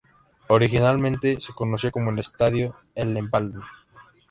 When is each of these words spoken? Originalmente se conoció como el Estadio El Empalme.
Originalmente 0.47 1.39
se 1.39 1.53
conoció 1.53 1.91
como 1.91 2.09
el 2.09 2.17
Estadio 2.17 2.75
El 2.95 3.15
Empalme. 3.17 3.61